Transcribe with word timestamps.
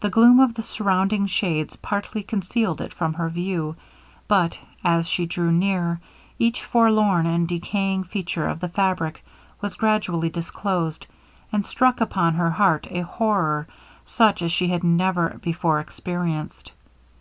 The 0.00 0.10
gloom 0.10 0.40
of 0.40 0.54
the 0.54 0.62
surrounding 0.64 1.28
shades 1.28 1.76
partly 1.76 2.24
concealed 2.24 2.80
it 2.80 2.92
from 2.92 3.14
her 3.14 3.28
view; 3.28 3.76
but, 4.26 4.58
as 4.82 5.06
she 5.08 5.24
drew 5.26 5.52
near, 5.52 6.00
each 6.36 6.64
forlorn 6.64 7.26
and 7.26 7.46
decaying 7.46 8.02
feature 8.02 8.48
of 8.48 8.58
the 8.58 8.66
fabric 8.68 9.24
was 9.60 9.76
gradually 9.76 10.30
disclosed, 10.30 11.06
and 11.52 11.64
struck 11.64 12.00
upon 12.00 12.34
her 12.34 12.50
heart 12.50 12.88
a 12.90 13.02
horror 13.04 13.68
such 14.04 14.42
as 14.42 14.50
she 14.50 14.66
had 14.66 14.82
never 14.82 15.38
before 15.40 15.78
experienced. 15.78 16.72